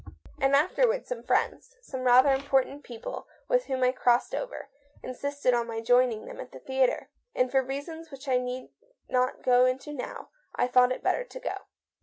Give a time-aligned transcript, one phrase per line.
[0.41, 4.67] "And afterward some friends— some rather important people with whom I crossed over—
[5.03, 7.11] insisted on my joining them at the theatre.
[7.35, 8.71] And for reasons which I need
[9.07, 11.53] not go into now, I thought it better to go."